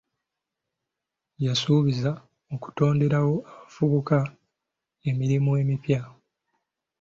[1.45, 2.11] Yasuubiza
[2.55, 4.17] okutonderawo abavubuka
[5.09, 6.01] emirimu emipya.